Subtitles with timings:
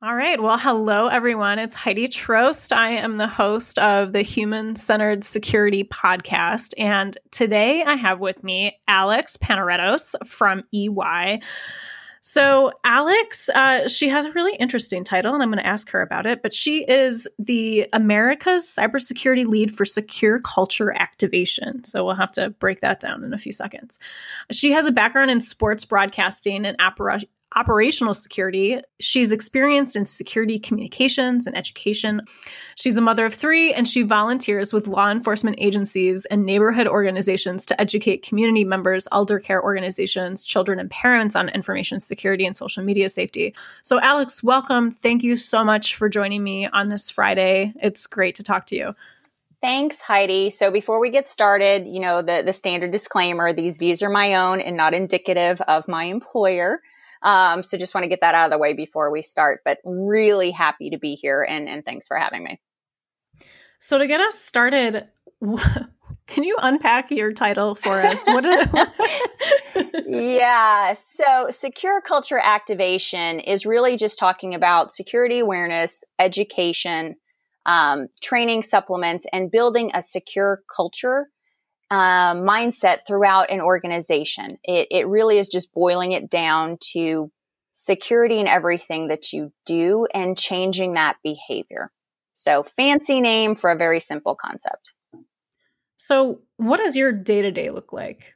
[0.00, 0.40] All right.
[0.40, 1.58] Well, hello, everyone.
[1.58, 2.70] It's Heidi Trost.
[2.70, 6.72] I am the host of the Human Centered Security Podcast.
[6.78, 11.40] And today I have with me Alex Panaretos from EY.
[12.20, 16.02] So, Alex, uh, she has a really interesting title, and I'm going to ask her
[16.02, 16.42] about it.
[16.42, 21.82] But she is the America's Cybersecurity Lead for Secure Culture Activation.
[21.82, 23.98] So, we'll have to break that down in a few seconds.
[24.52, 26.76] She has a background in sports broadcasting and
[27.56, 28.80] operational security.
[29.00, 32.22] She's experienced in security communications and education.
[32.76, 37.64] She's a mother of three, and she volunteers with law enforcement agencies and neighborhood organizations
[37.66, 42.84] to educate community members, elder care organizations, children, and parents on information security and social
[42.84, 43.54] media safety.
[43.82, 44.90] So, Alex, welcome.
[44.90, 47.72] Thank you so much for joining me on this Friday.
[47.82, 48.94] It's great to talk to you.
[49.60, 50.50] Thanks, Heidi.
[50.50, 54.34] So before we get started, you know, the, the standard disclaimer, these views are my
[54.34, 56.80] own and not indicative of my employer.
[57.22, 59.78] Um, so just want to get that out of the way before we start, but
[59.84, 62.60] really happy to be here and, and thanks for having me.
[63.80, 65.08] So to get us started,
[66.26, 68.26] can you unpack your title for us?
[68.26, 68.66] What is
[70.06, 70.92] yeah.
[70.92, 77.16] So secure culture activation is really just talking about security awareness, education,
[77.66, 81.28] um, training supplements, and building a secure culture
[81.90, 84.58] uh, mindset throughout an organization.
[84.64, 87.30] It, it really is just boiling it down to
[87.74, 91.90] security in everything that you do and changing that behavior.
[92.34, 94.92] So, fancy name for a very simple concept.
[95.96, 98.34] So, what does your day to day look like?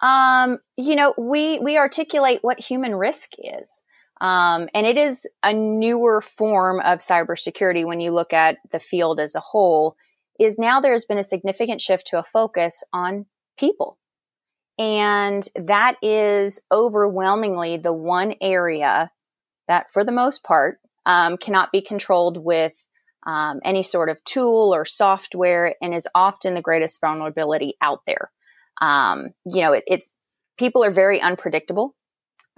[0.00, 3.82] Um, you know, we we articulate what human risk is.
[4.20, 9.18] Um, and it is a newer form of cybersecurity when you look at the field
[9.18, 9.96] as a whole
[10.44, 13.26] is now there's been a significant shift to a focus on
[13.58, 13.98] people.
[14.78, 19.10] And that is overwhelmingly the one area
[19.68, 22.86] that, for the most part, um, cannot be controlled with
[23.26, 28.30] um, any sort of tool or software and is often the greatest vulnerability out there.
[28.80, 30.10] Um, you know, it, it's
[30.58, 31.94] people are very unpredictable.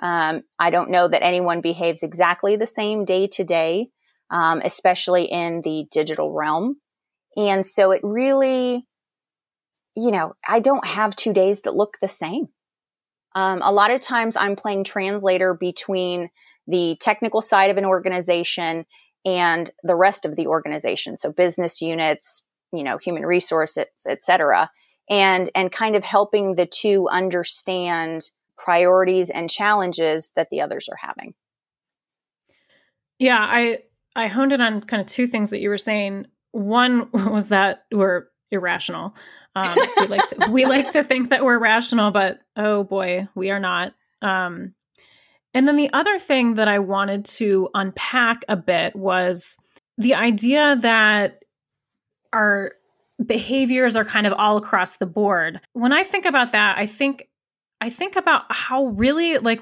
[0.03, 3.89] Um, I don't know that anyone behaves exactly the same day to day,
[4.31, 6.77] um, especially in the digital realm.
[7.37, 8.87] And so it really,
[9.97, 12.49] you know, I don't have two days that look the same.
[13.35, 16.31] Um, a lot of times I'm playing translator between
[16.67, 18.87] the technical side of an organization
[19.25, 21.19] and the rest of the organization.
[21.19, 24.71] So business units, you know, human resources, et cetera,
[25.11, 30.99] and, and kind of helping the two understand priorities and challenges that the others are
[31.01, 31.35] having.
[33.19, 33.79] Yeah, I,
[34.17, 36.27] I honed in on kind of two things that you were saying.
[36.55, 39.15] One was that we're irrational.
[39.57, 43.51] Um, we like to, we like to think that we're rational, but oh boy, we
[43.51, 43.95] are not.
[44.23, 44.75] Um,
[45.53, 49.57] and then the other thing that I wanted to unpack a bit was
[49.99, 51.45] the idea that
[52.33, 52.73] our
[53.25, 55.61] behaviors are kind of all across the board.
[55.73, 57.29] When I think about that, I think
[57.81, 59.61] I think about how really like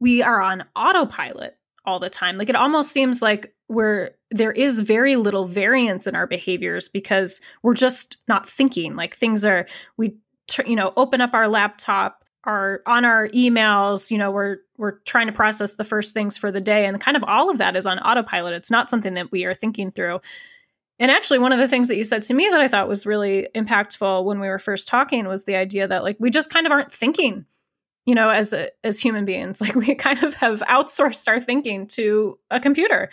[0.00, 2.38] we are on autopilot all the time.
[2.38, 7.40] Like it almost seems like we're there is very little variance in our behaviors because
[7.62, 8.96] we're just not thinking.
[8.96, 9.66] Like things are
[9.96, 10.16] we
[10.64, 15.26] you know open up our laptop are on our emails you know we're we're trying
[15.26, 17.86] to process the first things for the day and kind of all of that is
[17.86, 18.54] on autopilot.
[18.54, 20.20] It's not something that we are thinking through.
[20.98, 23.06] And actually one of the things that you said to me that i thought was
[23.06, 26.66] really impactful when we were first talking was the idea that like we just kind
[26.66, 27.44] of aren't thinking
[28.06, 31.86] you know as a, as human beings like we kind of have outsourced our thinking
[31.88, 33.10] to a computer.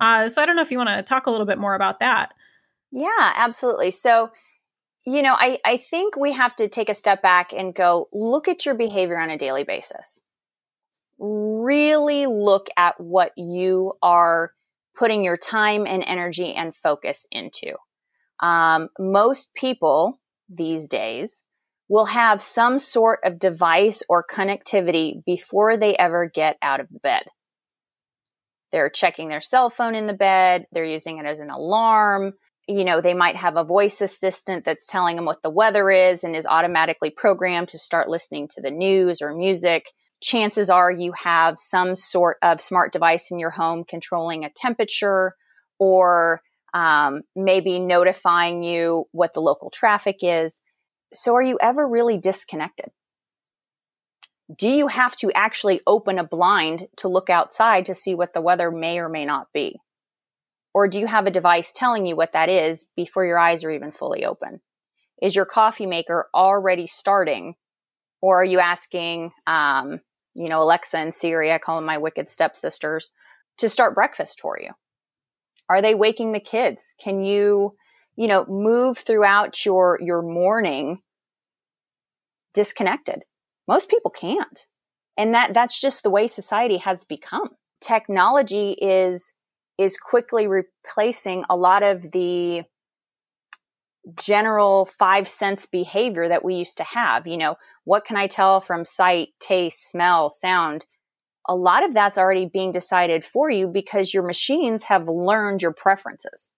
[0.00, 1.98] Uh, so i don't know if you want to talk a little bit more about
[2.00, 2.32] that.
[2.92, 3.90] Yeah absolutely.
[3.90, 4.30] So
[5.04, 8.46] you know I, I think we have to take a step back and go look
[8.46, 10.20] at your behavior on a daily basis.
[11.18, 14.52] Really look at what you are
[14.96, 17.74] putting your time and energy and focus into.
[18.40, 21.43] Um, most people these days
[21.88, 26.98] will have some sort of device or connectivity before they ever get out of the
[27.00, 27.24] bed.
[28.72, 30.66] They're checking their cell phone in the bed.
[30.72, 32.32] They're using it as an alarm.
[32.66, 36.24] You know, they might have a voice assistant that's telling them what the weather is
[36.24, 39.84] and is automatically programmed to start listening to the news or music.
[40.22, 45.34] Chances are you have some sort of smart device in your home controlling a temperature
[45.78, 46.40] or
[46.72, 50.60] um, maybe notifying you what the local traffic is.
[51.12, 52.90] So are you ever really disconnected?
[54.56, 58.42] Do you have to actually open a blind to look outside to see what the
[58.42, 59.80] weather may or may not be?
[60.74, 63.70] Or do you have a device telling you what that is before your eyes are
[63.70, 64.60] even fully open?
[65.22, 67.54] Is your coffee maker already starting?
[68.20, 70.00] Or are you asking, um,
[70.34, 73.12] you know, Alexa and Siri, I call them my wicked stepsisters,
[73.58, 74.70] to start breakfast for you?
[75.68, 76.92] Are they waking the kids?
[77.02, 77.76] Can you,
[78.16, 81.00] you know, move throughout your, your morning
[82.52, 83.24] disconnected?
[83.66, 84.66] Most people can't.
[85.16, 87.50] And that, that's just the way society has become.
[87.80, 89.32] Technology is,
[89.78, 92.64] is quickly replacing a lot of the
[94.16, 97.26] general five sense behavior that we used to have.
[97.26, 100.86] You know, what can I tell from sight, taste, smell, sound?
[101.48, 105.72] A lot of that's already being decided for you because your machines have learned your
[105.72, 106.50] preferences.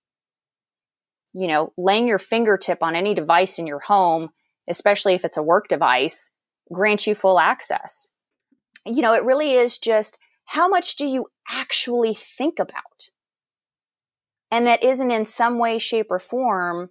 [1.38, 4.30] You know, laying your fingertip on any device in your home,
[4.68, 6.30] especially if it's a work device,
[6.72, 8.08] grants you full access.
[8.86, 13.10] You know, it really is just how much do you actually think about?
[14.50, 16.88] And that isn't in some way, shape, or form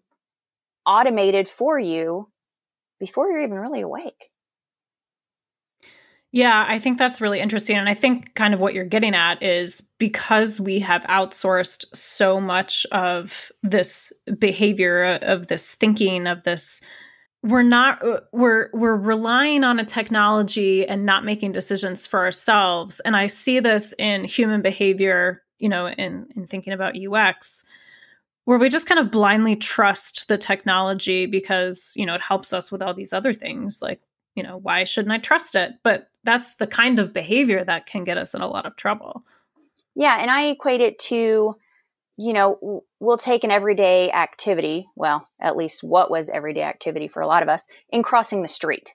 [0.86, 2.30] automated for you
[3.00, 4.30] before you're even really awake.
[6.36, 7.78] Yeah, I think that's really interesting.
[7.78, 12.42] And I think kind of what you're getting at is because we have outsourced so
[12.42, 16.82] much of this behavior, uh, of this thinking, of this
[17.42, 23.00] we're not uh, we're we're relying on a technology and not making decisions for ourselves
[23.02, 27.64] and i see this in human behavior you know in in thinking about ux
[28.46, 32.72] where we just kind of blindly trust the technology because you know it helps us
[32.72, 34.02] with all these other things like
[34.34, 38.04] you know why shouldn't i trust it but that's the kind of behavior that can
[38.04, 39.24] get us in a lot of trouble.
[39.96, 41.56] Yeah and i equate it to
[42.18, 47.22] you know we'll take an everyday activity well at least what was everyday activity for
[47.22, 48.94] a lot of us in crossing the street.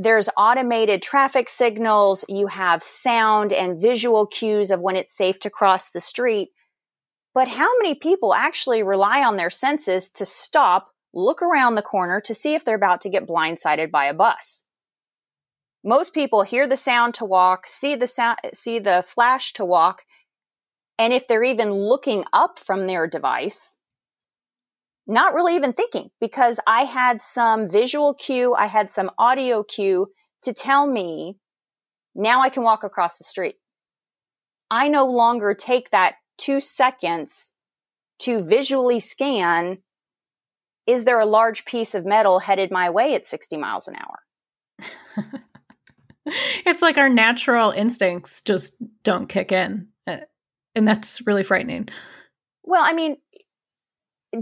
[0.00, 5.50] There's automated traffic signals you have sound and visual cues of when it's safe to
[5.50, 6.50] cross the street.
[7.34, 12.20] But how many people actually rely on their senses to stop, look around the corner
[12.20, 14.62] to see if they're about to get blindsided by a bus?
[15.84, 20.02] Most people hear the sound to walk, see the sound, see the flash to walk,
[20.98, 23.76] and if they're even looking up from their device,
[25.06, 30.08] not really even thinking because I had some visual cue, I had some audio cue
[30.42, 31.38] to tell me
[32.14, 33.56] now I can walk across the street.
[34.70, 37.52] I no longer take that two seconds
[38.20, 39.78] to visually scan
[40.86, 45.42] is there a large piece of metal headed my way at 60 miles an hour?
[46.66, 49.88] it's like our natural instincts just don't kick in.
[50.06, 50.18] Uh,
[50.74, 51.88] and that's really frightening.
[52.62, 53.16] Well, I mean,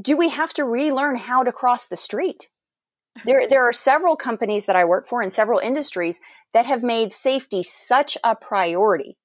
[0.01, 2.49] do we have to relearn how to cross the street?
[3.25, 6.21] There, there are several companies that I work for in several industries
[6.53, 9.17] that have made safety such a priority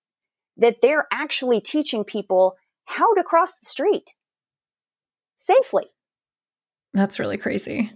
[0.57, 2.55] that they're actually teaching people
[2.85, 4.13] how to cross the street
[5.37, 5.85] safely.
[6.93, 7.91] That's really crazy.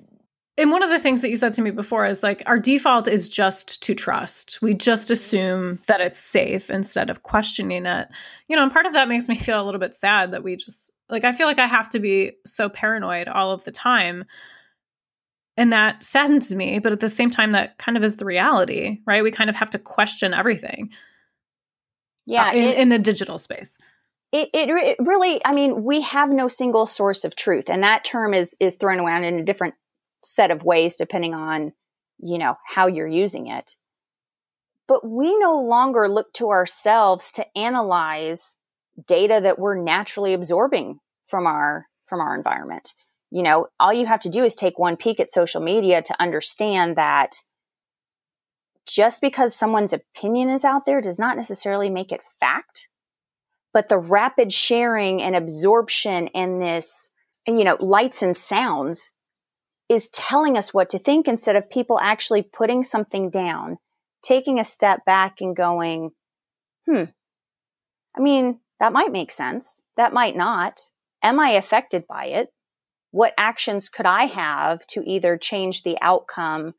[0.57, 3.09] And one of the things that you said to me before is like our default
[3.09, 4.61] is just to trust.
[4.61, 8.07] We just assume that it's safe instead of questioning it.
[8.47, 10.55] You know, and part of that makes me feel a little bit sad that we
[10.55, 14.23] just like I feel like I have to be so paranoid all of the time.
[15.57, 18.99] And that saddens me, but at the same time that kind of is the reality,
[19.05, 19.23] right?
[19.23, 20.89] We kind of have to question everything.
[22.25, 23.77] Yeah, uh, in, it, in the digital space
[24.31, 28.03] it, it, it, really i mean we have no single source of truth and that
[28.03, 29.75] term is is thrown around in a different
[30.25, 31.73] set of ways depending on
[32.19, 33.75] you know how you're using it.
[34.87, 38.57] But we no longer look to ourselves to analyze
[39.07, 42.93] data that we're naturally absorbing from our from our environment.
[43.31, 46.21] You know all you have to do is take one peek at social media to
[46.21, 47.35] understand that
[48.87, 52.87] just because someone's opinion is out there does not necessarily make it fact
[53.75, 57.09] but the rapid sharing and absorption and this,
[57.45, 59.11] and you know, lights and sounds
[59.89, 63.77] is telling us what to think instead of people actually putting something down,
[64.23, 66.11] taking a step back and going,
[66.87, 67.03] hmm,
[68.15, 69.81] I mean, that might make sense.
[69.97, 70.81] That might not.
[71.21, 72.49] Am I affected by it?
[73.11, 76.73] What actions could I have to either change the outcome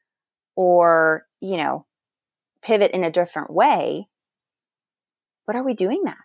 [0.54, 1.86] or, you know,
[2.62, 4.08] pivot in a different way?
[5.46, 6.18] But are we doing that?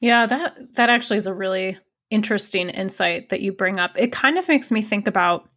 [0.00, 1.78] Yeah, that that actually is a really
[2.12, 3.92] interesting insight that you bring up.
[3.96, 5.48] It kind of makes me think about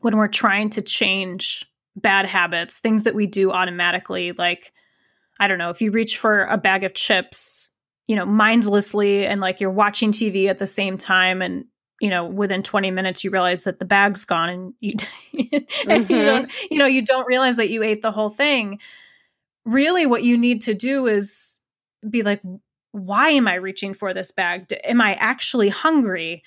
[0.00, 1.64] when we're trying to change
[1.94, 4.72] bad habits, things that we do automatically like
[5.40, 7.70] I don't know, if you reach for a bag of chips,
[8.06, 11.64] you know, mindlessly and like you're watching TV at the same time and
[12.00, 14.94] you know, within 20 minutes you realize that the bag's gone and you
[15.34, 16.12] mm-hmm.
[16.12, 18.80] you, don't, you know, you don't realize that you ate the whole thing.
[19.64, 21.60] Really what you need to do is
[22.08, 22.42] be like
[22.92, 24.72] why am I reaching for this bag?
[24.84, 26.42] Am I actually hungry?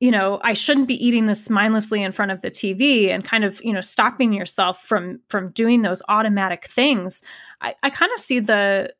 [0.00, 3.44] You know, I shouldn't be eating this mindlessly in front of the TV and kind
[3.44, 7.22] of, you know, stopping yourself from from doing those automatic things.
[7.60, 8.92] I, I kind of see the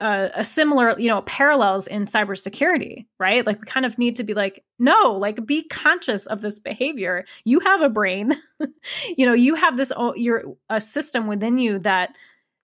[0.00, 3.46] a, a, similar, you know, parallels in cybersecurity, right?
[3.46, 7.24] Like we kind of need to be like, no, like be conscious of this behavior.
[7.44, 8.34] You have a brain,
[9.16, 12.14] you know, you have this, oh, you're a system within you that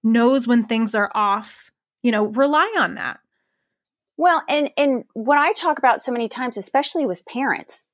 [0.03, 1.71] knows when things are off.
[2.03, 3.21] You know, rely on that.
[4.23, 7.87] Well, and and what I talk about so many times, especially with parents,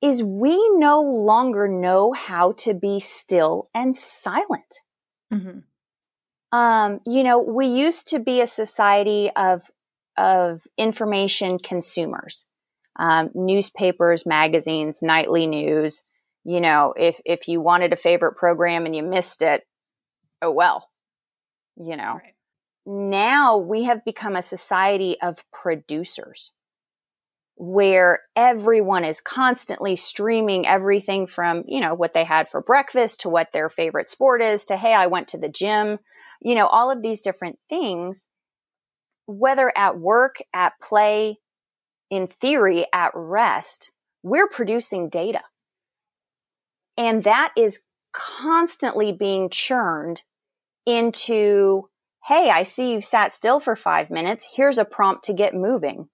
[0.00, 4.82] is we no longer know how to be still and silent.
[5.34, 6.56] Mm-hmm.
[6.56, 9.62] Um, you know, we used to be a society of
[10.16, 12.46] of information consumers,
[13.00, 16.04] um, newspapers, magazines, nightly news.
[16.44, 19.64] You know, if if you wanted a favorite program and you missed it,
[20.40, 20.88] oh well.
[21.76, 22.34] You know, right.
[22.86, 26.52] Now we have become a society of producers
[27.56, 33.28] where everyone is constantly streaming everything from, you know, what they had for breakfast to
[33.28, 35.98] what their favorite sport is to, hey, I went to the gym
[36.42, 38.26] you know, all of these different things,
[39.26, 41.38] whether at work, at play,
[42.10, 45.42] in theory, at rest, we're producing data.
[46.96, 47.80] And that is
[48.12, 50.22] constantly being churned
[50.84, 51.88] into,
[52.26, 54.46] hey, I see you've sat still for five minutes.
[54.54, 56.08] Here's a prompt to get moving.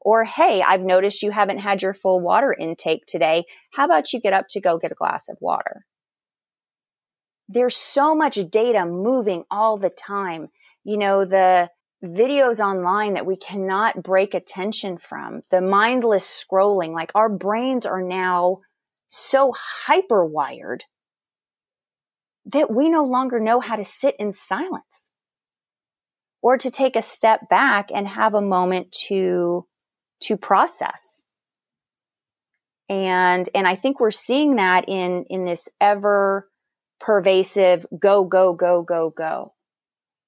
[0.00, 3.44] Or, hey, I've noticed you haven't had your full water intake today.
[3.72, 5.84] How about you get up to go get a glass of water?
[7.48, 10.48] there's so much data moving all the time.
[10.84, 11.70] You know, the
[12.04, 18.02] videos online that we cannot break attention from, the mindless scrolling, like our brains are
[18.02, 18.58] now
[19.08, 20.84] so hyper wired
[22.44, 25.10] that we no longer know how to sit in silence
[26.46, 29.66] or to take a step back and have a moment to
[30.20, 31.22] to process
[32.88, 36.48] and and i think we're seeing that in in this ever
[37.00, 39.52] pervasive go, go, go, go, go.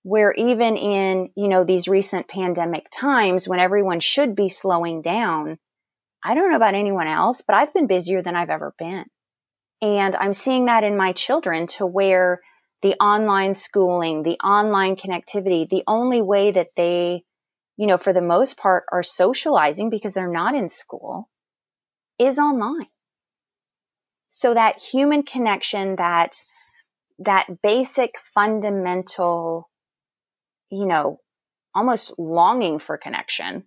[0.03, 5.59] Where even in, you know, these recent pandemic times when everyone should be slowing down,
[6.25, 9.05] I don't know about anyone else, but I've been busier than I've ever been.
[9.83, 12.41] And I'm seeing that in my children to where
[12.83, 17.23] the online schooling, the online connectivity, the only way that they,
[17.77, 21.29] you know, for the most part are socializing because they're not in school
[22.19, 22.87] is online.
[24.29, 26.37] So that human connection, that
[27.19, 29.71] that basic fundamental,
[30.71, 31.21] you know,
[31.75, 33.65] almost longing for connection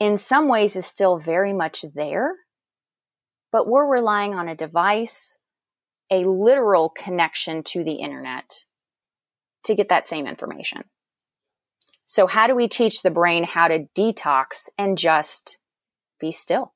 [0.00, 2.34] in some ways is still very much there,
[3.52, 5.38] but we're relying on a device,
[6.10, 8.64] a literal connection to the internet
[9.64, 10.84] to get that same information.
[12.06, 15.58] So how do we teach the brain how to detox and just
[16.20, 16.74] be still?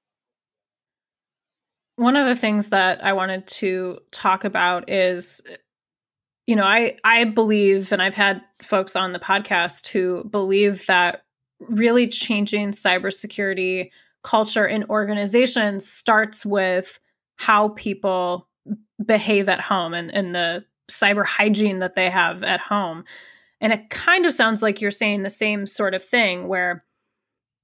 [1.98, 5.42] one of the things that I wanted to talk about is
[6.46, 11.24] you know, I I believe and I've had folks on the podcast who believe that
[11.60, 13.90] really changing cybersecurity
[14.22, 17.00] culture in organizations starts with
[17.36, 18.48] how people
[19.04, 23.04] behave at home and, and the cyber hygiene that they have at home.
[23.60, 26.84] And it kind of sounds like you're saying the same sort of thing where,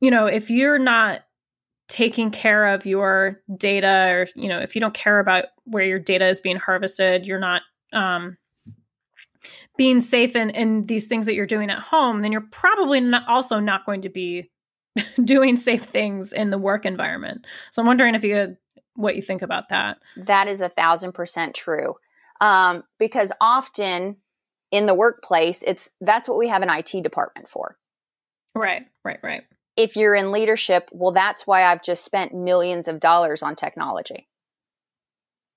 [0.00, 1.22] you know, if you're not
[1.88, 5.98] taking care of your data or you know if you don't care about where your
[5.98, 7.62] data is being harvested you're not
[7.92, 8.38] um,
[9.76, 13.28] being safe in, in these things that you're doing at home then you're probably not,
[13.28, 14.50] also not going to be
[15.24, 18.56] doing safe things in the work environment so i'm wondering if you could
[18.94, 21.94] what you think about that that is a thousand percent true
[22.40, 24.16] um, because often
[24.70, 27.76] in the workplace it's that's what we have an it department for
[28.54, 29.44] right right right
[29.76, 34.28] if you're in leadership, well, that's why I've just spent millions of dollars on technology.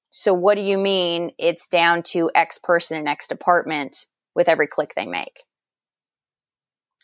[0.09, 4.67] So what do you mean it's down to X person in X department with every
[4.67, 5.43] click they make?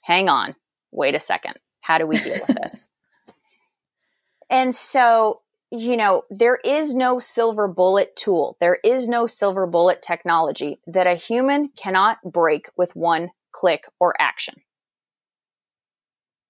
[0.01, 0.55] Hang on.
[0.91, 1.55] Wait a second.
[1.81, 2.89] How do we deal with this?
[4.49, 5.41] And so,
[5.75, 8.57] you know, there is no silver bullet tool.
[8.59, 14.13] There is no silver bullet technology that a human cannot break with one click or
[14.19, 14.61] action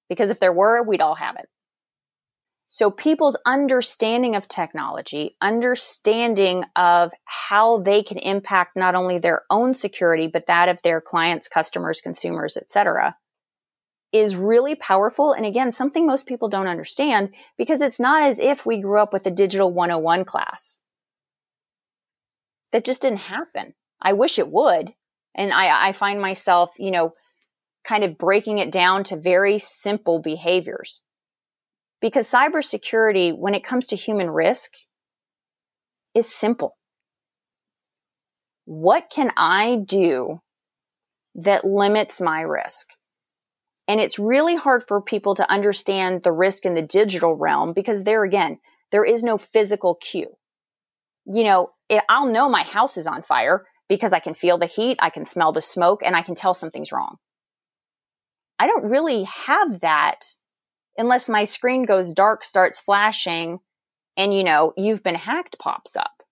[0.09, 1.47] because if there were, we'd all have it.
[2.67, 9.73] So people's understanding of technology, understanding of how they can impact not only their own
[9.73, 13.15] security, but that of their clients, customers, consumers, etc.,
[14.13, 15.33] is really powerful.
[15.33, 19.11] And again, something most people don't understand because it's not as if we grew up
[19.11, 20.79] with a digital 101 class.
[22.71, 23.73] That just didn't happen.
[24.01, 24.93] I wish it would.
[25.35, 27.13] And I, I find myself, you know,
[27.83, 31.01] kind of breaking it down to very simple behaviors.
[31.99, 34.71] Because cybersecurity, when it comes to human risk,
[36.13, 36.77] is simple.
[38.65, 40.41] What can I do
[41.35, 42.89] that limits my risk.
[43.93, 48.05] And it's really hard for people to understand the risk in the digital realm because
[48.05, 48.57] there again,
[48.89, 50.35] there is no physical cue.
[51.27, 51.73] You know,
[52.09, 55.27] I'll know my house is on fire because I can feel the heat, I can
[55.27, 57.17] smell the smoke, and I can tell something's wrong.
[58.57, 60.25] I don't really have that
[60.97, 63.59] unless my screen goes dark, starts flashing,
[64.17, 66.22] and you know, you've been hacked pops up.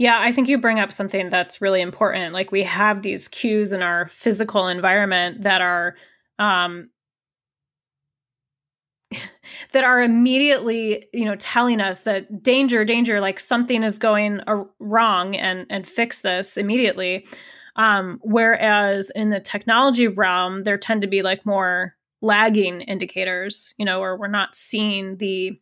[0.00, 2.32] Yeah, I think you bring up something that's really important.
[2.32, 5.94] Like we have these cues in our physical environment that are
[6.38, 6.88] um
[9.72, 14.40] that are immediately, you know, telling us that danger, danger, like something is going
[14.78, 17.26] wrong and and fix this immediately.
[17.76, 23.84] Um whereas in the technology realm there tend to be like more lagging indicators, you
[23.84, 25.58] know, or we're not seeing the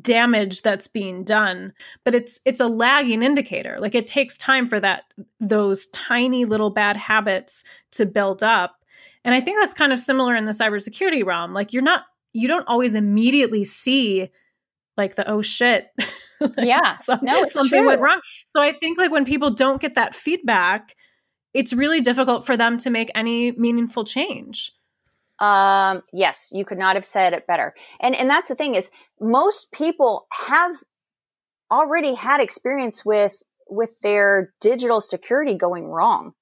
[0.00, 1.72] damage that's being done
[2.04, 3.76] but it's it's a lagging indicator.
[3.80, 5.04] Like it takes time for that
[5.40, 8.76] those tiny little bad habits to build up.
[9.24, 11.52] And i think that's kind of similar in the cybersecurity realm.
[11.52, 14.30] Like you're not you don't always immediately see
[14.96, 15.88] like the oh shit.
[16.40, 16.94] Like, yeah.
[16.94, 17.88] So, no something true.
[17.88, 18.20] went wrong.
[18.46, 20.94] So i think like when people don't get that feedback
[21.54, 24.72] it's really difficult for them to make any meaningful change
[25.40, 27.74] um, yes, you could not have said it better.
[28.00, 28.90] And and that's the thing is
[29.20, 30.76] most people have
[31.70, 36.32] already had experience with with their digital security going wrong.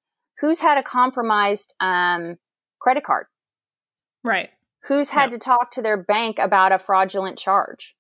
[0.41, 2.37] Who's had a compromised um,
[2.79, 3.27] credit card?
[4.23, 4.51] Right.
[4.85, 7.97] Who's had to talk to their bank about a fraudulent charge?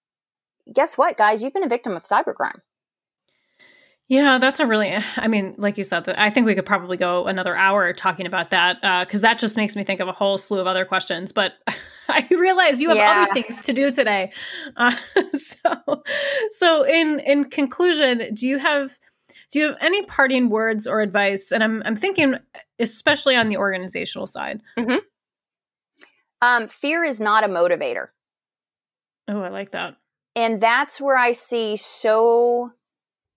[0.72, 1.42] Guess what, guys?
[1.42, 2.60] You've been a victim of cybercrime.
[4.08, 7.26] Yeah, that's a really, I mean, like you said, I think we could probably go
[7.26, 10.38] another hour talking about that because uh, that just makes me think of a whole
[10.38, 11.32] slew of other questions.
[11.32, 11.54] But
[12.08, 13.24] I realize you have yeah.
[13.24, 14.32] other things to do today.
[14.76, 14.94] Uh,
[15.32, 16.02] so,
[16.50, 18.98] so in in conclusion, do you have
[19.50, 21.50] do you have any parting words or advice?
[21.50, 22.34] And I'm I'm thinking
[22.78, 24.60] especially on the organizational side.
[24.78, 24.98] Mm-hmm.
[26.42, 28.08] Um, fear is not a motivator.
[29.28, 29.96] Oh, I like that.
[30.34, 32.72] And that's where I see so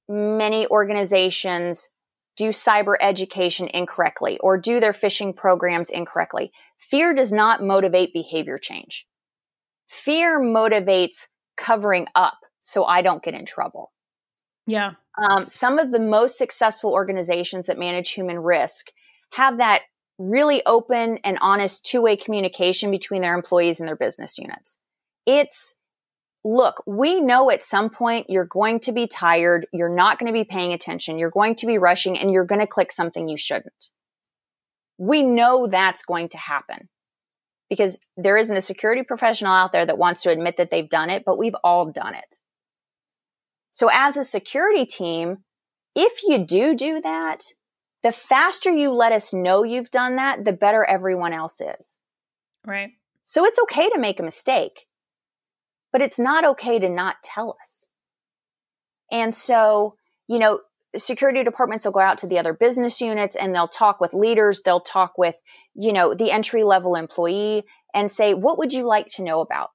[0.09, 1.89] many organizations
[2.35, 6.51] do cyber education incorrectly or do their phishing programs incorrectly.
[6.77, 9.05] Fear does not motivate behavior change.
[9.87, 13.91] Fear motivates covering up so I don't get in trouble.
[14.65, 14.91] Yeah.
[15.17, 18.91] Um, some of the most successful organizations that manage human risk
[19.31, 19.83] have that
[20.17, 24.77] really open and honest two way communication between their employees and their business units.
[25.25, 25.75] It's
[26.43, 29.67] look, we know at some point you're going to be tired.
[29.73, 31.19] You're not going to be paying attention.
[31.19, 33.89] You're going to be rushing and you're going to click something you shouldn't.
[34.97, 36.89] We know that's going to happen
[37.69, 41.09] because there isn't a security professional out there that wants to admit that they've done
[41.09, 42.39] it, but we've all done it.
[43.71, 45.39] So as a security team,
[45.95, 47.43] if you do do that,
[48.01, 51.97] the faster you let us know you've done that, the better everyone else is.
[52.65, 52.91] Right.
[53.25, 54.87] So it's okay to make a mistake
[55.91, 57.85] but it's not okay to not tell us.
[59.11, 59.95] And so,
[60.27, 60.59] you know,
[60.95, 64.61] security departments will go out to the other business units and they'll talk with leaders.
[64.63, 65.35] They'll talk with,
[65.73, 69.69] you know, the entry level employee and say, what would you like to know about?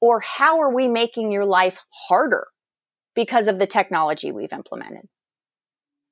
[0.00, 2.46] Or how are we making your life harder
[3.14, 5.08] because of the technology we've implemented?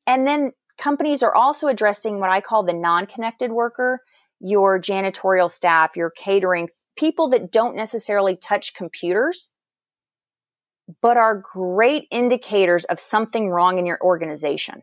[0.06, 4.00] And then companies are also addressing what I call the non-connected worker,
[4.40, 9.50] your janitorial staff, your catering people that don't necessarily touch computers,
[11.00, 14.82] but are great indicators of something wrong in your organization.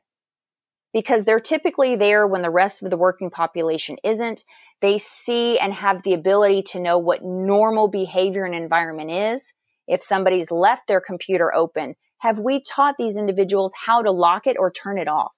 [0.94, 4.46] Because they're typically there when the rest of the working population isn't.
[4.80, 9.52] They see and have the ability to know what normal behavior and environment is.
[9.88, 14.56] If somebody's left their computer open, have we taught these individuals how to lock it
[14.58, 15.34] or turn it off?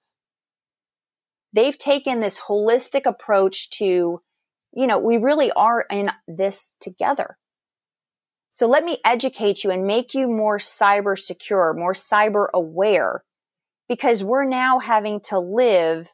[1.52, 4.20] They've taken this holistic approach to
[4.72, 7.38] you know, we really are in this together.
[8.50, 13.24] So let me educate you and make you more cyber secure, more cyber aware,
[13.88, 16.12] because we're now having to live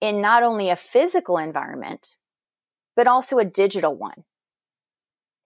[0.00, 2.16] in not only a physical environment,
[2.96, 4.24] but also a digital one.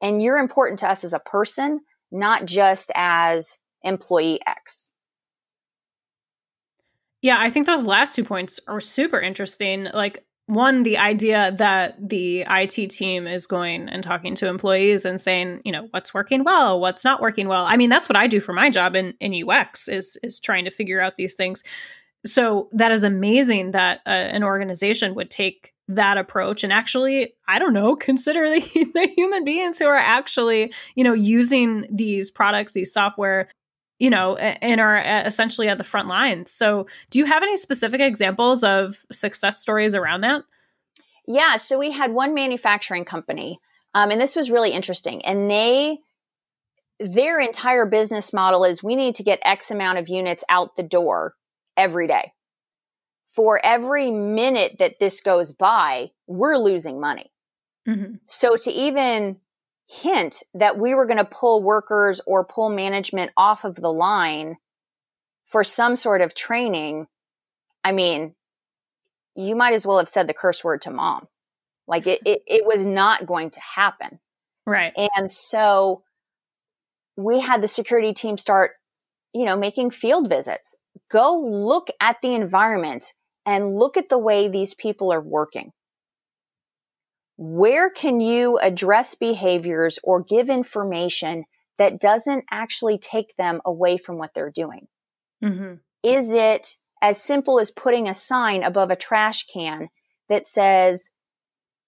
[0.00, 4.92] And you're important to us as a person, not just as employee X.
[7.24, 9.84] Yeah, I think those last two points are super interesting.
[9.94, 15.18] Like, one the idea that the IT team is going and talking to employees and
[15.18, 17.64] saying, you know, what's working well, what's not working well.
[17.64, 20.66] I mean, that's what I do for my job in in UX is is trying
[20.66, 21.64] to figure out these things.
[22.26, 27.58] So that is amazing that uh, an organization would take that approach and actually i
[27.58, 28.60] don't know consider the,
[28.94, 33.50] the human beings who are actually you know using these products these software
[34.04, 36.50] you know, and are essentially at the front lines.
[36.50, 40.42] So, do you have any specific examples of success stories around that?
[41.26, 41.56] Yeah.
[41.56, 43.60] So, we had one manufacturing company,
[43.94, 45.24] um, and this was really interesting.
[45.24, 46.00] And they,
[47.00, 50.82] their entire business model is we need to get X amount of units out the
[50.82, 51.34] door
[51.74, 52.34] every day.
[53.34, 57.32] For every minute that this goes by, we're losing money.
[57.88, 58.16] Mm-hmm.
[58.26, 59.38] So, to even
[59.86, 64.56] hint that we were going to pull workers or pull management off of the line
[65.44, 67.06] for some sort of training,
[67.82, 68.34] I mean,
[69.36, 71.28] you might as well have said the curse word to mom.
[71.86, 74.20] Like it, it, it was not going to happen.
[74.66, 74.92] Right.
[74.96, 76.02] And so
[77.16, 78.72] we had the security team start,
[79.34, 80.74] you know, making field visits.
[81.10, 83.12] Go look at the environment
[83.44, 85.72] and look at the way these people are working
[87.36, 91.44] where can you address behaviors or give information
[91.78, 94.86] that doesn't actually take them away from what they're doing?
[95.42, 95.74] Mm-hmm.
[96.02, 99.88] Is it as simple as putting a sign above a trash can
[100.28, 101.10] that says,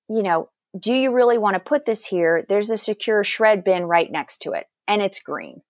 [0.08, 2.44] you know, do you really want to put this here?
[2.48, 5.62] There's a secure shred bin right next to it and it's green.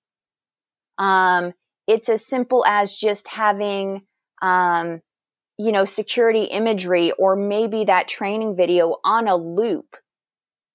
[0.98, 1.52] Um,
[1.86, 4.02] it's as simple as just having,
[4.42, 5.00] um,
[5.58, 9.96] you know, security imagery or maybe that training video on a loop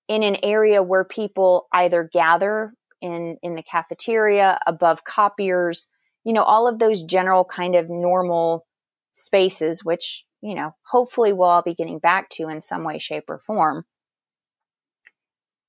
[0.07, 5.89] in an area where people either gather in, in the cafeteria, above copiers,
[6.23, 8.65] you know, all of those general kind of normal
[9.13, 13.25] spaces, which, you know, hopefully we'll all be getting back to in some way, shape,
[13.29, 13.85] or form.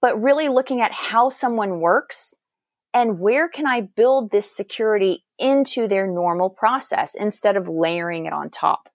[0.00, 2.34] But really looking at how someone works
[2.94, 8.32] and where can I build this security into their normal process instead of layering it
[8.32, 8.88] on top.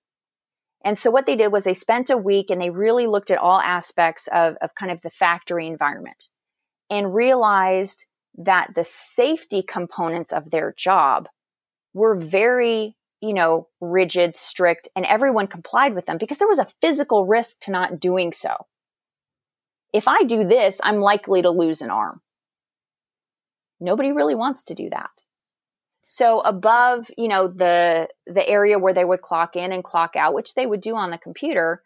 [0.83, 3.39] And so what they did was they spent a week and they really looked at
[3.39, 6.29] all aspects of, of kind of the factory environment
[6.89, 8.05] and realized
[8.37, 11.27] that the safety components of their job
[11.93, 16.67] were very, you know, rigid, strict, and everyone complied with them because there was a
[16.81, 18.55] physical risk to not doing so.
[19.93, 22.21] If I do this, I'm likely to lose an arm.
[23.79, 25.11] Nobody really wants to do that.
[26.07, 30.33] So above, you know, the the area where they would clock in and clock out,
[30.33, 31.83] which they would do on the computer,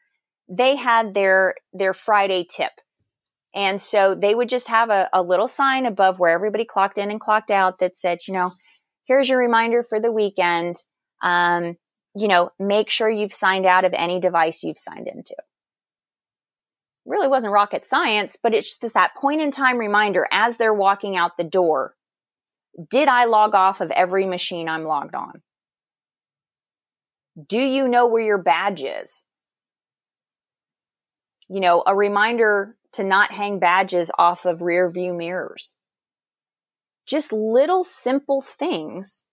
[0.48, 2.72] they had their their Friday tip.
[3.54, 7.12] And so they would just have a, a little sign above where everybody clocked in
[7.12, 8.54] and clocked out that said, you know,
[9.06, 10.76] here's your reminder for the weekend.
[11.22, 11.76] Um,
[12.16, 15.36] you know, make sure you've signed out of any device you've signed into.
[17.06, 21.18] Really wasn't rocket science, but it's just that point in time reminder as they're walking
[21.18, 21.96] out the door
[22.90, 25.42] did I log off of every machine I'm logged on?
[27.48, 29.24] Do you know where your badge is?
[31.48, 35.76] You know, a reminder to not hang badges off of rear view mirrors.
[37.06, 39.24] Just little simple things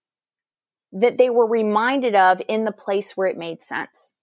[0.91, 4.13] that they were reminded of in the place where it made sense.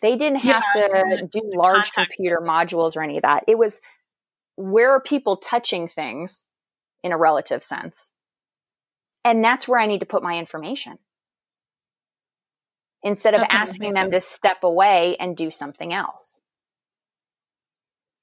[0.00, 2.10] They didn't have yeah, to do large contact.
[2.10, 3.44] computer modules or any of that.
[3.46, 3.80] It was
[4.56, 6.44] where are people touching things?
[7.02, 8.10] In a relative sense.
[9.24, 10.98] And that's where I need to put my information
[13.02, 16.40] instead of that's asking them to step away and do something else.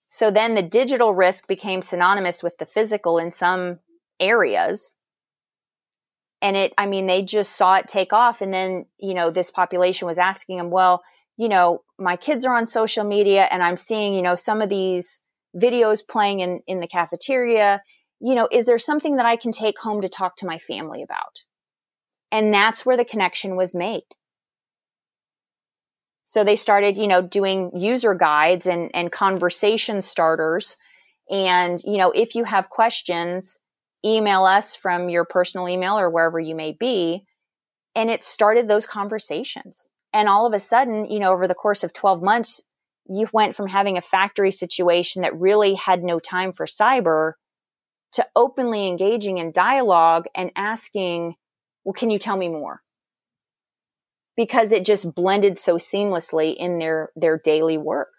[0.08, 3.80] So then the digital risk became synonymous with the physical in some
[4.20, 4.96] areas.
[6.42, 8.42] And it, I mean, they just saw it take off.
[8.42, 11.04] And then, you know, this population was asking them, well,
[11.38, 14.70] you know, my kids are on social media and I'm seeing, you know, some of
[14.70, 15.22] these
[15.56, 17.82] videos playing in, in the cafeteria
[18.20, 21.02] you know, is there something that I can take home to talk to my family
[21.02, 21.44] about?
[22.32, 24.04] And that's where the connection was made.
[26.26, 30.78] So they started, you know, doing user guides and, and conversation starters.
[31.30, 33.58] And, you know, if you have questions,
[34.06, 37.26] email us from your personal email or wherever you may be.
[37.96, 39.88] And it started those conversations.
[40.14, 42.62] And all of a sudden, you know, over the course of 12 months,
[43.08, 47.34] you went from having a factory situation that really had no time for cyber
[48.14, 51.36] to openly engaging in dialogue and asking,
[51.84, 52.82] well, can you tell me more?
[54.36, 58.10] Because it just blended so seamlessly in their, their daily work.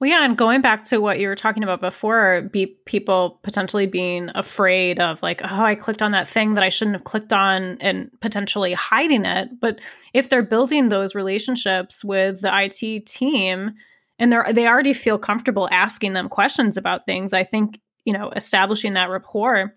[0.00, 3.86] Well, yeah, and going back to what you were talking about before, be people potentially
[3.86, 7.34] being afraid of like, oh, I clicked on that thing that I shouldn't have clicked
[7.34, 9.60] on, and potentially hiding it.
[9.60, 9.78] But
[10.14, 13.74] if they're building those relationships with the IT team,
[14.20, 17.32] and they're they already feel comfortable asking them questions about things.
[17.32, 19.74] I think you know establishing that rapport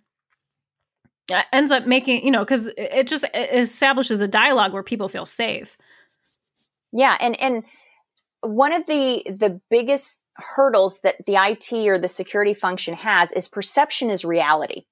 [1.32, 5.10] uh, ends up making you know because it just it establishes a dialogue where people
[5.10, 5.78] feel safe.
[6.92, 7.64] Yeah and and
[8.42, 13.48] one of the the biggest hurdles that the IT or the security function has is
[13.48, 14.84] perception is reality.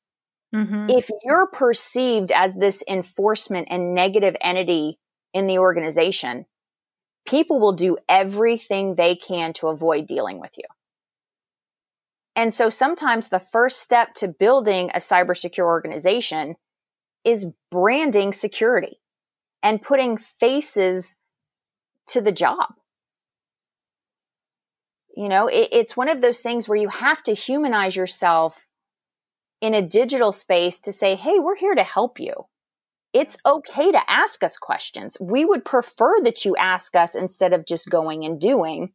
[0.56, 0.90] Mm-hmm.
[0.90, 5.00] If you're perceived as this enforcement and negative entity
[5.34, 6.46] in the organization,
[7.26, 10.66] people will do everything they can to avoid dealing with you.
[12.36, 16.56] And so sometimes the first step to building a cyber secure organization
[17.24, 19.00] is branding security
[19.62, 21.16] and putting faces
[22.08, 22.74] to the job.
[25.16, 28.68] You know, it, it's one of those things where you have to humanize yourself
[29.60, 32.48] in a digital space to say, Hey, we're here to help you.
[33.14, 35.18] It's okay to ask us questions.
[35.20, 38.92] We would prefer that you ask us instead of just going and doing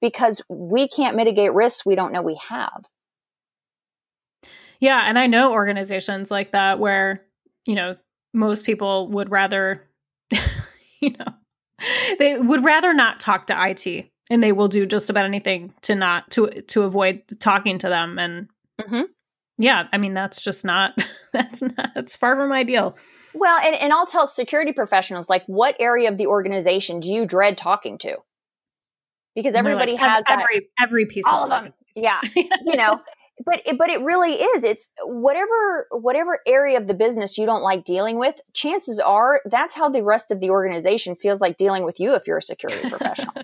[0.00, 2.84] because we can't mitigate risks we don't know we have.
[4.80, 5.02] Yeah.
[5.06, 7.24] And I know organizations like that where,
[7.66, 7.96] you know,
[8.32, 9.86] most people would rather,
[11.00, 11.34] you know,
[12.18, 15.94] they would rather not talk to IT and they will do just about anything to
[15.94, 18.48] not to to avoid talking to them and
[18.80, 19.02] mm-hmm.
[19.58, 20.92] Yeah i mean that's just not
[21.32, 22.96] that's not that's far from ideal.
[23.34, 27.26] Well and, and i'll tell security professionals like what area of the organization do you
[27.26, 28.16] dread talking to?
[29.34, 32.20] Because everybody like, has every that, every piece all of them, yeah.
[32.36, 33.00] You know
[33.44, 34.64] but it, but it really is.
[34.64, 39.74] It's whatever whatever area of the business you don't like dealing with chances are that's
[39.74, 42.88] how the rest of the organization feels like dealing with you if you're a security
[42.88, 43.34] professional.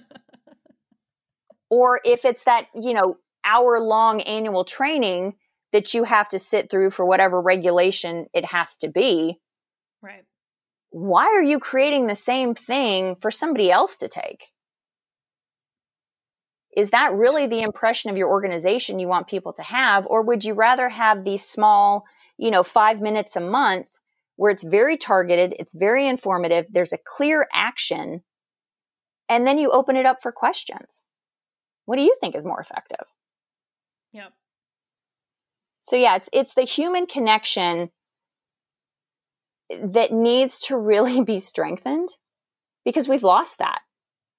[1.71, 5.35] Or if it's that you know hour long annual training
[5.73, 9.39] that you have to sit through for whatever regulation it has to be
[10.03, 10.25] right
[10.91, 14.49] why are you creating the same thing for somebody else to take
[16.77, 20.07] is that really the impression of your organization you want people to have?
[20.07, 22.05] Or would you rather have these small,
[22.39, 23.91] you know, five minutes a month
[24.37, 28.23] where it's very targeted, it's very informative, there's a clear action,
[29.29, 31.05] and then you open it up for questions?
[31.87, 33.07] What do you think is more effective?
[34.13, 34.33] Yep.
[35.91, 37.91] So yeah, it's it's the human connection
[39.83, 42.11] that needs to really be strengthened
[42.85, 43.81] because we've lost that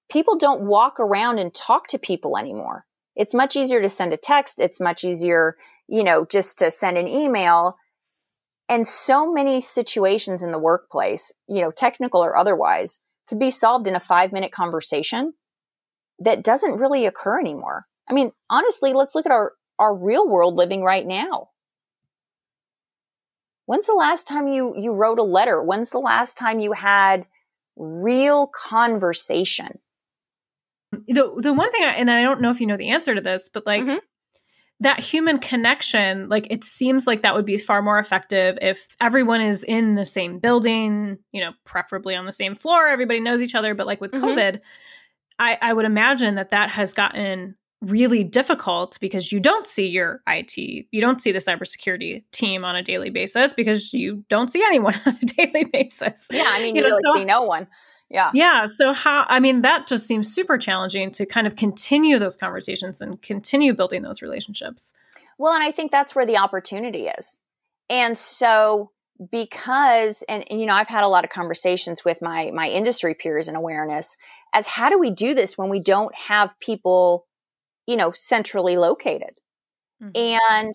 [0.10, 2.86] people don't walk around and talk to people anymore.
[3.18, 4.60] It's much easier to send a text.
[4.60, 5.58] It's much easier,
[5.90, 7.76] you know, just to send an email.
[8.70, 13.88] And so many situations in the workplace, you know, technical or otherwise, could be solved
[13.88, 15.34] in a five minute conversation
[16.20, 17.88] that doesn't really occur anymore.
[18.10, 21.50] I mean, honestly, let's look at our, our real world living right now.
[23.66, 25.64] When's the last time you, you wrote a letter?
[25.64, 27.26] When's the last time you had
[27.76, 29.80] real conversation?
[30.92, 33.22] the the one thing I, and I don't know if you know the answer to
[33.22, 33.98] this, but like mm-hmm.
[34.82, 39.42] that human connection, like it seems like that would be far more effective if everyone
[39.42, 43.56] is in the same building, you know, preferably on the same floor, everybody knows each
[43.56, 44.26] other, but like with mm-hmm.
[44.26, 44.60] COVID,
[45.40, 50.22] I I would imagine that that has gotten really difficult because you don't see your
[50.28, 54.64] IT, you don't see the cybersecurity team on a daily basis because you don't see
[54.64, 56.28] anyone on a daily basis.
[56.32, 57.68] Yeah, I mean, you, you really so, see no one.
[58.10, 58.30] Yeah.
[58.34, 58.66] Yeah.
[58.66, 63.02] So, how, I mean, that just seems super challenging to kind of continue those conversations
[63.02, 64.94] and continue building those relationships.
[65.38, 67.38] Well, and I think that's where the opportunity is.
[67.90, 68.92] And so,
[69.32, 73.14] because, and, and, you know, I've had a lot of conversations with my, my industry
[73.14, 74.18] peers and awareness
[74.54, 77.28] as how do we do this when we don't have people,
[77.88, 79.32] you know, centrally located?
[80.02, 80.42] Mm-hmm.
[80.54, 80.74] And,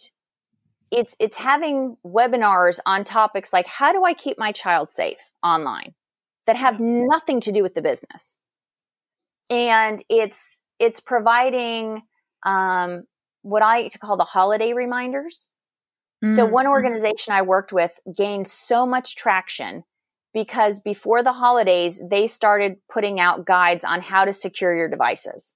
[0.93, 5.95] it's it's having webinars on topics like how do I keep my child safe online?
[6.47, 8.39] that have nothing to do with the business.
[9.51, 12.03] And it's, it's providing,
[12.45, 13.05] um,
[13.43, 15.49] what I like to call the holiday reminders.
[16.25, 16.35] Mm-hmm.
[16.35, 19.85] So one organization I worked with gained so much traction
[20.33, 25.55] because before the holidays, they started putting out guides on how to secure your devices.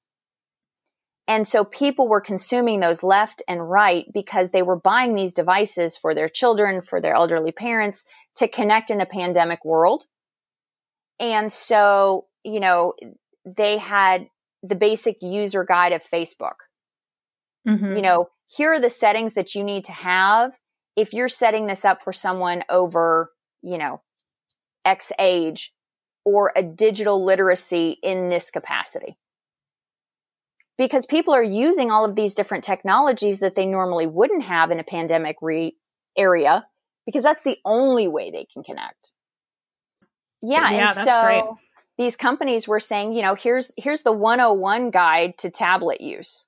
[1.31, 5.97] And so people were consuming those left and right because they were buying these devices
[5.97, 10.07] for their children, for their elderly parents to connect in a pandemic world.
[11.21, 12.95] And so, you know,
[13.45, 14.27] they had
[14.65, 16.67] the basic user guide of Facebook.
[17.67, 17.95] Mm-hmm.
[17.95, 20.59] You know, here are the settings that you need to have
[20.97, 23.31] if you're setting this up for someone over,
[23.63, 24.03] you know,
[24.85, 25.73] X age
[26.25, 29.17] or a digital literacy in this capacity.
[30.81, 34.81] Because people are using all of these different technologies that they normally wouldn't have in
[34.81, 35.77] a pandemic re-
[36.17, 36.67] area
[37.05, 39.13] because that's the only way they can connect.
[40.41, 41.45] Yeah, so, yeah and so great.
[41.99, 46.47] these companies were saying, you know, here's here's the 101 guide to tablet use.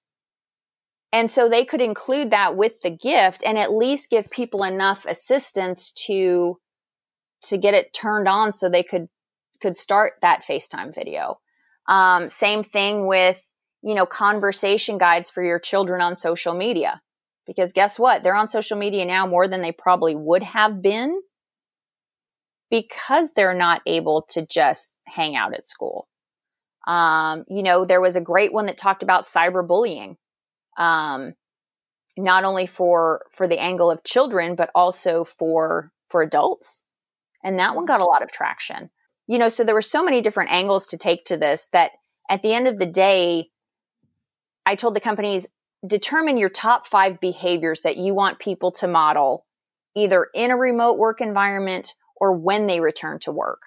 [1.13, 5.05] And so they could include that with the gift and at least give people enough
[5.05, 6.59] assistance to
[7.49, 9.09] to get it turned on so they could
[9.61, 11.39] could start that FaceTime video.
[11.87, 13.51] Um, same thing with,
[13.83, 17.03] you know, conversation guides for your children on social media
[17.47, 18.23] because guess what?
[18.23, 21.21] They're on social media now more than they probably would have been
[22.71, 26.09] because they're not able to just hang out at school.
[26.87, 30.17] Um, you know, there was a great one that talked about cyberbullying.
[30.79, 31.35] Um,
[32.17, 36.83] not only for for the angle of children but also for for adults
[37.43, 38.91] and that one got a lot of traction
[39.27, 41.93] you know so there were so many different angles to take to this that
[42.29, 43.49] at the end of the day
[44.67, 45.47] i told the companies
[45.87, 49.47] determine your top 5 behaviors that you want people to model
[49.97, 53.63] either in a remote work environment or when they return to work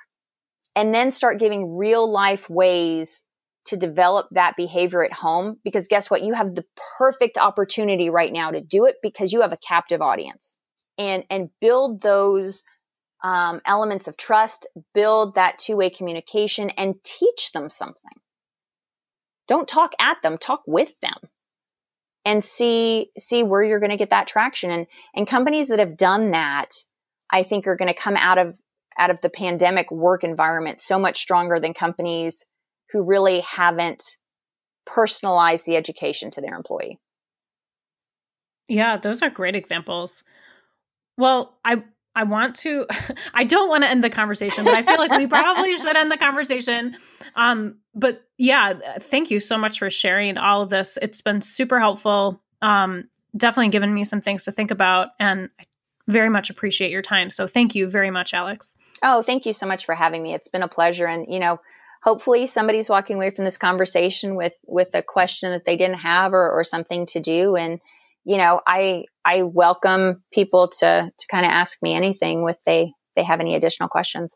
[0.76, 3.24] and then start giving real life ways
[3.66, 6.24] to develop that behavior at home because guess what?
[6.24, 6.66] You have the
[6.98, 10.58] perfect opportunity right now to do it because you have a captive audience
[10.98, 12.64] and, and build those
[13.24, 18.20] um, elements of trust, build that two way communication and teach them something.
[19.48, 21.30] Don't talk at them, talk with them
[22.26, 24.72] and see, see where you're going to get that traction.
[24.72, 26.72] And, and companies that have done that,
[27.32, 28.56] I think are going to come out of,
[28.98, 32.46] out of the pandemic work environment so much stronger than companies
[32.92, 34.04] who really haven't
[34.86, 37.00] personalized the education to their employee.
[38.68, 40.24] Yeah, those are great examples.
[41.18, 41.84] Well, I
[42.16, 42.86] I want to
[43.34, 46.12] I don't want to end the conversation, but I feel like we probably should end
[46.12, 46.98] the conversation.
[47.36, 50.98] Um but yeah, thank you so much for sharing all of this.
[51.02, 52.42] It's been super helpful.
[52.62, 55.66] Um definitely given me some things to think about and I
[56.08, 57.30] very much appreciate your time.
[57.30, 58.78] So thank you very much, Alex.
[59.04, 60.34] Oh, thank you so much for having me.
[60.34, 61.60] It's been a pleasure and you know,
[62.04, 66.34] hopefully somebody's walking away from this conversation with with a question that they didn't have
[66.34, 67.80] or, or something to do and
[68.26, 72.92] you know i i welcome people to to kind of ask me anything if they
[73.16, 74.36] they have any additional questions.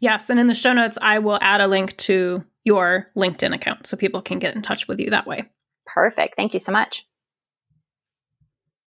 [0.00, 3.86] Yes and in the show notes i will add a link to your linkedin account
[3.86, 5.44] so people can get in touch with you that way.
[5.86, 6.34] Perfect.
[6.36, 7.07] Thank you so much